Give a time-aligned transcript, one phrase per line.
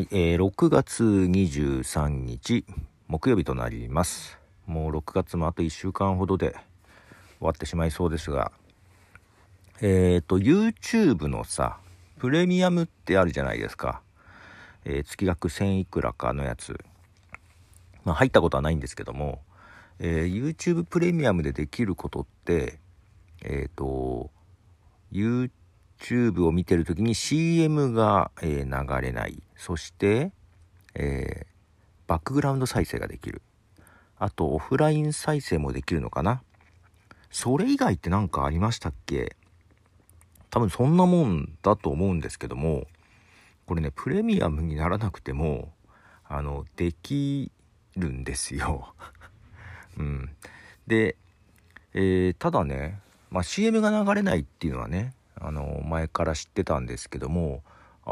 [0.00, 2.64] い、えー、6月23日
[3.08, 4.38] 木曜日となります。
[4.66, 6.60] もう6月もあと1週間ほどで終
[7.40, 8.52] わってしまいそうですが
[9.80, 11.78] えっ、ー、と YouTube のさ
[12.18, 14.00] プレミアムってあるじゃないですか、
[14.84, 16.78] えー、月額1000いくらかのやつ。
[18.04, 19.42] まあ入ったことはないんですけども、
[19.98, 22.78] えー、YouTube プレミアムでできることって
[23.42, 24.30] えっ、と
[25.12, 29.42] YouTube を見てる時に CM が、えー、流れない。
[29.60, 30.32] そして、
[30.94, 31.46] えー、
[32.06, 33.42] バックグラウンド再生ができる。
[34.18, 36.42] あと、オフライン再生もできるのかな。
[37.30, 39.36] それ以外って何かありましたっけ？
[40.48, 42.86] 多分そんなもんだと思うんですけども、
[43.66, 45.74] これね、プレミアムにならなくても、
[46.24, 47.52] あの、でき
[47.98, 48.94] るんですよ。
[49.98, 50.30] うん。
[50.86, 51.16] で、
[51.92, 52.98] えー、ただね、
[53.30, 57.62] まあ、CM が流れないっていうのはね、あの前から知ってたんですけども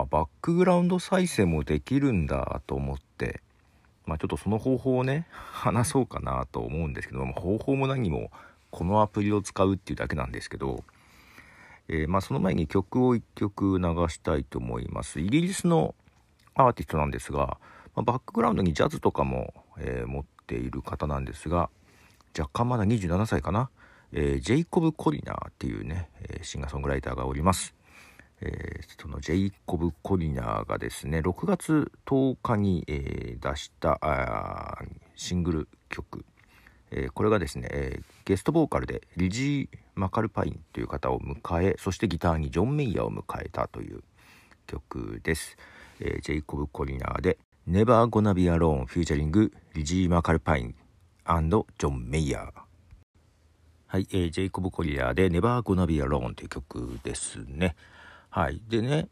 [0.02, 3.42] あバックグラウンド再生もできるんだと思って。
[4.08, 8.30] まあちょっとその方法をね 話そうかなと思うんですけども方法も何も
[8.70, 10.82] このアプリを使うっていうだけなんですけど、
[11.88, 15.20] えー、まあその前に曲を1曲流したいと思います。
[15.20, 15.94] イギリスの
[16.54, 17.58] アーティストなんですが、
[17.94, 21.70] まあ、バックグラウンドにジャズとかも、えー、持っている方なんですが
[22.36, 23.70] 若干まだ27歳かな？
[24.12, 27.74] えー、ジェイコブ・コリナーっていうね、えー、シンガーソングライターがおります。
[28.40, 34.78] えー、そのジェイコブ・コリナーがですね、6月10日に、え出した
[35.16, 36.24] シングル曲、
[36.90, 44.02] えこれがですね、えゲストボーカルでリジー・マカルパインという方を迎え、そしてギターにジョン・メイヤーを迎えたという
[44.66, 45.56] 曲です。
[46.00, 52.52] えジェイコブ・コリナーで Never Gonna Be Alone フューチャリングリジー・マカルパインジョン・メイヤー
[53.88, 57.74] はい、えー、ジェイコブ・コリアで Never Gonna Be Alone という曲ですね。
[58.30, 58.60] はい。
[58.68, 59.08] でね、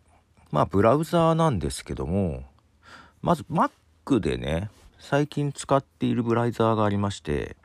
[0.51, 2.45] まあ、ブラウザーなんですけども、
[3.23, 7.57] まず Mac でね、最近使っているブラウザーがありまして、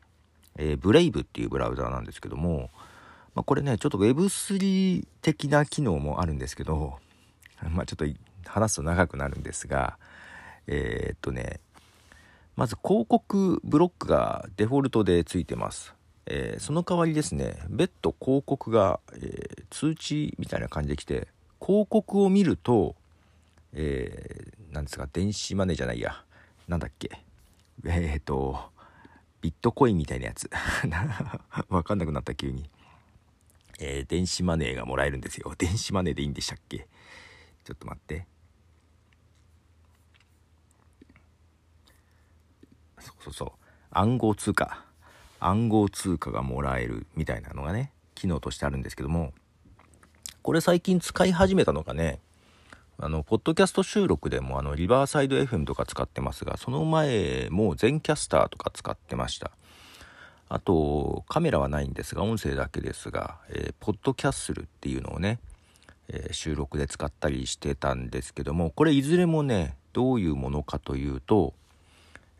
[0.58, 2.70] えー、ブレイブっていうブラウザーなんですけども、
[3.36, 7.00] まあ、これね、ちょっと Web3 的な機能もあるんですけど、
[7.70, 8.06] まあ、ちょっと
[8.50, 9.98] 話すと長くなるんですが、
[10.68, 11.60] えー、っとね、
[12.56, 15.94] まず広告ブロックがデフォルトでついてます。
[16.28, 21.28] えー、その代わりですね別途広告が、えー、通知みたいな感じで来て
[21.64, 22.96] 広告を見ると
[23.74, 26.24] えー、なんですか電子マネーじゃないや。
[26.68, 27.22] なんだっけ。
[27.86, 28.60] えっ、ー、と
[29.42, 30.50] ビットコインみたいなやつ。
[31.70, 32.70] わかんなくなった急に、
[33.80, 35.54] えー、電子マネーがもらえるんですよ。
[35.58, 36.88] 電子マネーでいいんでしたっけ。
[37.64, 38.28] ちょっと待って。
[43.00, 43.52] そうそうそう。
[43.92, 44.86] 暗号通貨。
[45.40, 49.34] 暗号通貨がもらえるみたいなのがね機能としてあるんですけども。
[50.42, 52.20] これ最近使い始めたのがね
[52.98, 59.52] あのポッドキャスト収録でもあのリバーサイド FM とか使ってますがその前も全キャスターとか使ってました。
[60.50, 65.40] あとカメラはないんですが音声だけですが、えー、ポッドキャッスルっていうのをね、
[66.10, 71.54] えー、収録で使ったりしてたんですけどもこれいずれもねどういうものかというと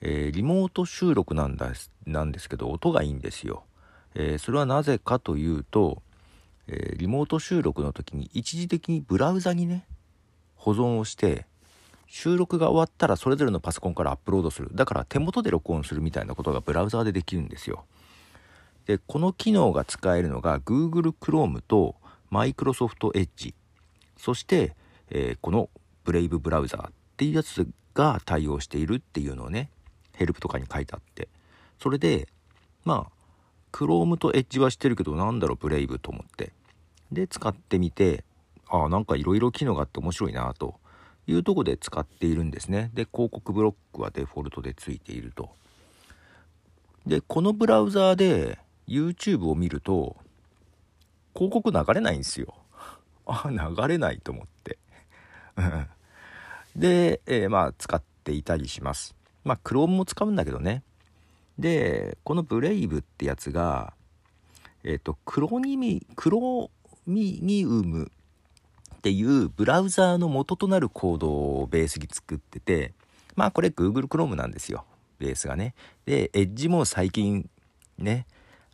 [0.02, 1.72] えー、リモート収録なんだ
[2.06, 3.64] なんですけど音がいいんですよ、
[4.16, 6.02] え、それはなぜかというと、
[6.72, 9.86] えー、リモート収録の時に一時的にブラウザにね
[10.56, 11.46] 保存をして
[12.08, 14.70] 収録が終わったらそれぞれのパソコンからアップロードする。
[14.74, 17.86] だから手元で録音するみたいなことがブラウザでできるんですよ。
[18.86, 21.96] でこの機能が使えるのが Google Chrome と
[22.32, 23.54] Microsoft Edge
[24.18, 24.76] そして、
[25.10, 25.70] えー、この
[26.06, 29.70] Brave ブラウザーっていうやつが対応しているっていうのをね
[30.14, 31.28] ヘルプとかに書いてあって。
[31.80, 32.28] それで
[32.84, 33.12] まあ
[33.72, 36.52] Chrome と Edge はしてるけどなんだろうブレイブと思って。
[37.12, 38.24] で使ってみて
[38.68, 40.76] ああなんかいろいろ機能があって面白いなと
[41.28, 42.92] いうとこで使っているんですね。
[42.94, 45.50] で広告ブロックはデフォルトでついていると。
[47.06, 50.16] でこのブラウザーで YouTube を見ると
[51.36, 52.54] 広告流れないんですよ。
[53.26, 54.78] あ流れないと思って。
[56.76, 59.16] で、えー、まあ使っていたりします。
[59.44, 60.84] まあ、クロームも使うんだけどね。
[61.58, 63.94] で、このブレイブってやつが、
[64.84, 66.70] えっ、ー、と、クロニミ、クロ
[67.06, 68.12] ミニウム
[68.96, 72.94] っていうブラウザーの元となるコードをベースに作ってて、
[73.36, 74.86] まあこれ Google Chrome なんですよ。
[75.20, 75.74] ベースがね。
[76.06, 77.50] で、エッジも最近
[77.98, 78.26] ね、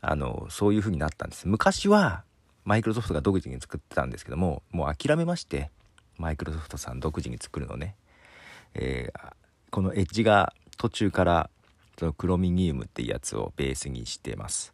[0.01, 1.47] あの、そういう風になったんです。
[1.47, 2.23] 昔は
[2.65, 5.71] マイクロソフトが独自に作ってたんですけども、もう諦めまして、
[6.17, 7.95] マイクロソフトさん独自に作るのね。
[8.73, 9.33] えー、
[9.71, 11.49] このエッジが途中から
[11.97, 14.73] そのクロミニウムっていうやつをベースにしてます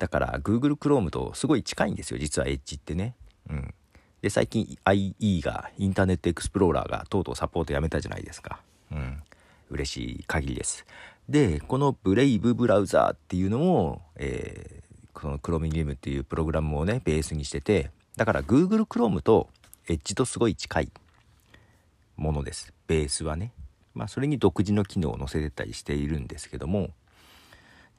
[0.00, 3.14] だから Google Chrome とすごい近いんですよ実はエッジってね
[3.48, 3.74] うん
[4.22, 8.60] で、最近 IE が、インターネットエクスプローラーがとうとうサポートやめたじゃないですか。
[8.92, 9.22] うん。
[9.70, 10.84] 嬉しい限りです。
[11.28, 19.48] で、このブレイブブラウザーっていうのも、えー、この Chromium っていうプログラムをね、ベースにしてて、だから Google Chrome と
[19.86, 20.92] Edge とすごい近い
[22.16, 22.74] ものです。
[22.86, 23.52] ベースはね。
[23.94, 26.90] まあ、それに独自の機能を載せてたりしているんですけども、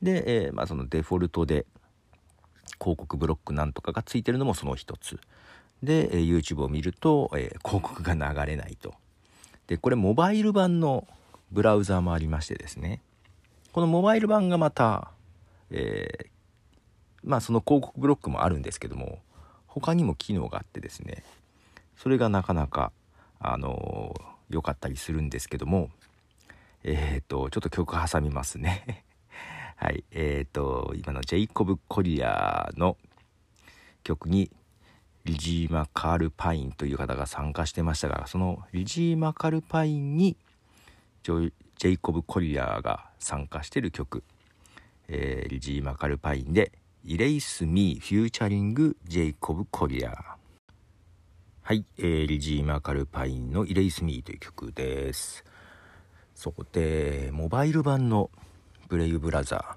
[0.03, 1.65] で、えー、まあ、そのデフォルトで
[2.81, 5.19] 広告ブロックなんとかがついてるのもその一つ。
[5.83, 8.95] で、え、YouTube を見ると、え、広告が流れないと。
[9.68, 11.07] で、これモバイル版の
[11.51, 13.01] ブラウザーもありましてですね。
[13.72, 15.12] このモバイル版がまた、
[15.69, 16.28] えー、
[17.24, 19.19] まあその広告ブロックもあるんですけども、
[19.68, 21.24] 他にも機能があってですね、
[21.98, 22.92] それがなかなか、
[23.39, 24.13] あの
[24.50, 25.89] 良、ー、かったりするんですけども、
[26.84, 29.04] えっ、ー、と、ちょっと曲挟みますね。
[29.83, 32.98] はい、えっ、ー、と、今のジェイコブ・コリアの
[34.04, 34.51] 曲に
[35.25, 40.38] リジーマ・カールパインという方が参加してましたがそのリジーマ・カールパインに
[41.24, 44.24] ジョ、ジェイコブ・コリアが参加してる曲、
[45.07, 46.72] えー、リジーマ・カールパインで
[47.04, 50.13] 「イレイス・ミー・フューチャリング・ジェイコブ・コリア」
[51.63, 55.44] はい、えー、リジーマ・カールパインの「イレイス・ミー」という曲です。
[56.36, 58.30] そこでモバイル版の
[58.91, 59.75] 「ブレイブ・ブラザー」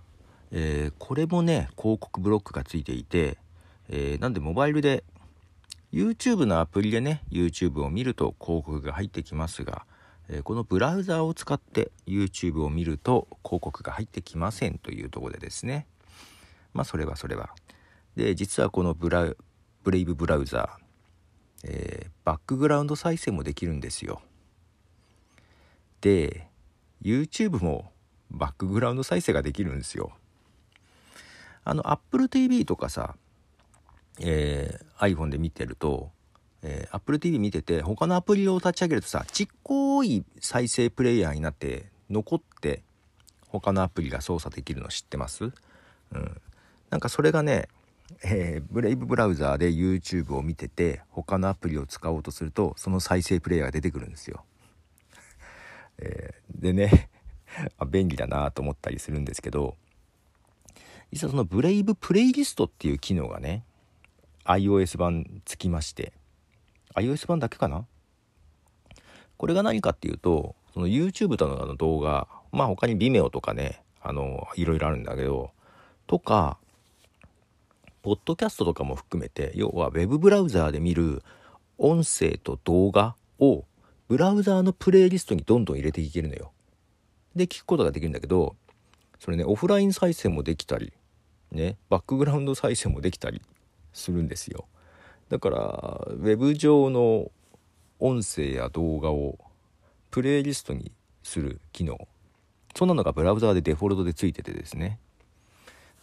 [0.50, 3.38] えー、これもね広告ブロックがついていて、
[3.88, 5.04] えー、なんでモバイルで
[5.92, 9.86] YouTube のアプリでね YouTube を見ると広告が入ってきますが、
[10.28, 15.86] えー、このブラウザーを使って YouTube を見ると広告が入ってきませんというところでですね。
[16.72, 17.50] まあそれはそれは。
[18.16, 19.32] で実はこのブラ
[19.84, 24.22] ブレイブブラウザー、えー、バックグラウンド再生もできるんですよ。
[26.00, 26.48] で
[27.00, 27.93] YouTube も
[28.34, 30.12] バックグラウンド再生ができるんですよ。
[31.64, 33.14] あの Apple TV とかさ
[34.20, 36.10] えー、iPhone で見てると、
[36.62, 42.82] えー、Apple TV 見てて他のアプリを立ち上げるとさちっこい再生プレイヤーになって残って
[43.48, 45.52] 他のアプリが操作できるの知ってます、うん、
[46.90, 47.68] なんかそれがね、
[48.24, 54.44] えー、ブレイブブラウザーで YouTube を見てて他のアプリを使おうとするとその再生プレイヤーが出てくるんですよ。
[55.98, 57.08] えー、でね
[57.78, 59.76] あ便利だなと思ったりするんですけど
[61.12, 63.64] 実はそのブレイブプレイリストっていう機能がね
[64.44, 66.12] iOS 版つきまして
[66.94, 67.86] iOS 版だけかな？
[69.36, 75.50] これが何かっていうとその YouTube との動画まあ他に Vimeo とかねあのいろいろあるんだけど
[76.06, 76.58] とか
[78.02, 81.22] ポッドキャストとかも含めて要は Web ブラウザーで見る
[81.78, 83.64] 音声と動画を
[84.08, 86.52] ブラウザーのプレイリストにどんどん入れていけるのよ。
[87.36, 88.56] で聞くことができるんだけど
[89.18, 90.92] それねオフライン再生もできたり
[91.50, 93.42] ねバックグラウンド再生もできたり
[93.92, 94.66] するんですよ。
[95.28, 95.58] だから
[96.06, 97.30] ウェブ上の
[97.98, 99.38] 音声や動画を
[100.10, 100.92] プレイリストに
[101.22, 102.06] する機能
[102.74, 104.98] そんなのがブラウザーでデフォルトでついててですね。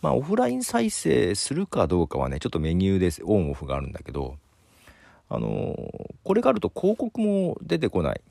[0.02, 4.38] まあオフライン再生するかどうかはねちょっとメニューでオンオフがあるんだけど
[5.30, 5.78] あの
[6.24, 8.22] これがあると広告も出てこない。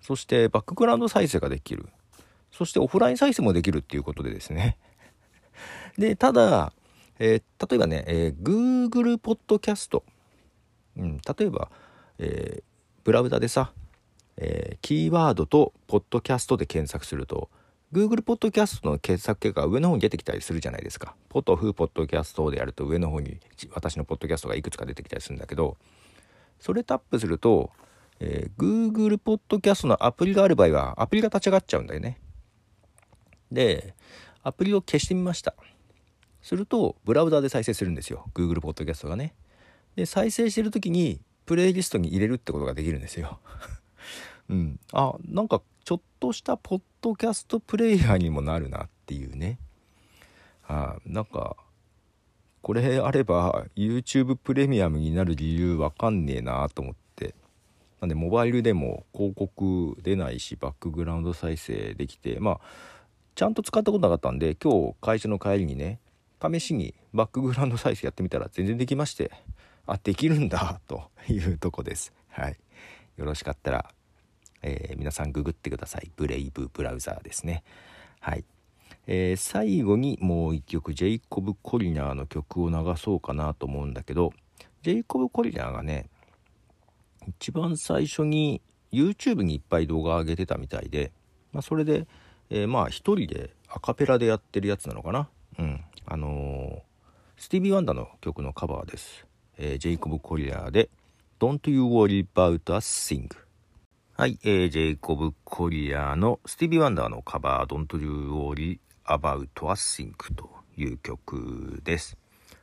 [0.00, 1.88] そしてバックグラウンド再生ができる。
[2.50, 4.78] そしてオフライン再生もできるっていうことでですね
[5.98, 6.72] でただ
[7.18, 10.04] えー、例えばね、えー、Google ポッドキャスト、
[10.96, 11.70] うん、例えば、
[12.18, 12.62] えー、
[13.04, 13.72] ブラウザでさ、
[14.36, 17.50] えー、キーワードとポッドキャストで検索すると
[17.92, 21.14] Google ポッドキャストの検索結果が上の方に出てきたりするじゃないですか。
[21.30, 23.40] ポトフポッドキャストでやると上の方に
[23.72, 25.78] 私のポッドキャストがいくつか出てきたりするんだけど
[26.60, 27.70] それタップすると、
[28.20, 32.18] えー、Google ポッドキャストのアプリがある場合はアプリが立ち上がっちゃうんだよね。
[33.52, 33.94] で
[34.42, 35.54] アプリを消してみました。
[36.42, 38.26] するとブラウザで再生するんですよ。
[38.34, 39.34] Google ポッドキャストがね。
[39.96, 43.38] で再生してる時にプレイリストに入れるってことができるんですよ。
[44.48, 44.80] うん。
[44.92, 49.58] あなんかちょっとしたポッドキャストプレイヤーにもなるなっていうね。
[50.66, 51.56] あなんか
[52.62, 57.34] これあれば YouTube プレミアムになる理由わかんねえなと思って。
[58.00, 62.60] なんでモバイルでも広告出ないしバックグラウンド再生できてまあ
[63.38, 66.00] ちゃんと使ったことなかったんで今日会社の帰りにね
[66.42, 69.30] 試しにバックグラウンド再生やってみたら全然できまして
[69.86, 72.12] あできるんだというとこです。
[72.30, 72.56] はい。
[73.16, 73.90] よろしかったら、
[74.62, 76.10] えー、皆さんググってください。
[76.16, 77.62] ブレイブブラウザーですね。
[78.18, 78.44] はい、
[79.06, 84.32] えー、最後にもう一曲ジェイコブ・コリナーの曲を流そうかなと思うんだけど
[84.82, 86.10] ジェイコブ・コリナーがね
[87.28, 88.60] 一番最初に
[88.92, 91.12] YouTube にいっぱい動画上げてたみたいで、
[91.52, 92.08] まあ、それで、
[92.50, 95.28] えー、まあ一人でアカペラでやってるやつなのかな？
[95.58, 95.84] うん。
[96.06, 96.80] あのー、
[97.36, 99.26] スティービー・ワンダの曲のカバーです、
[99.58, 100.88] えー、ジェイコブ・コリアーで
[101.38, 103.28] Don't You Worry About a Thing
[104.16, 112.16] はい、えー、ジェイコブ・コリアーのスティービー・ワンダーのカバー Don't You Worry About a Thing という曲です。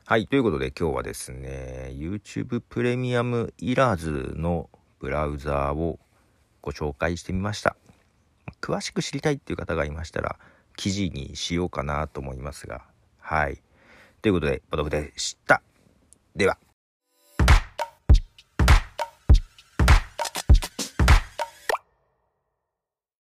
[0.06, 5.98] はいということで今日はですね YouTube プレミアムいらずのブラウザーを
[6.62, 7.76] ご紹介してみました。
[8.60, 10.36] 詳しく知りたいっていう方がいましたら
[10.76, 12.82] 記事にしようかなと思いますが
[13.28, 13.60] はい。
[14.22, 15.60] ということでボトフでした。
[16.36, 16.58] では。